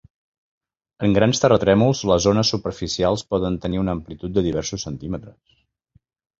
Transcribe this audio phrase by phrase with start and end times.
[1.07, 5.65] En grans terratrèmols, les ones superficials poden tenir una amplitud de diversos centímetres.